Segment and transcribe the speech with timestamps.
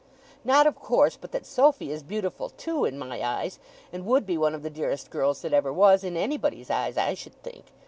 [0.43, 3.59] 'Not, of course, but that Sophy is beautiful too in my eyes,
[3.93, 7.13] and would be one of the dearest girls that ever was, in anybody's eyes (I
[7.13, 7.65] should think).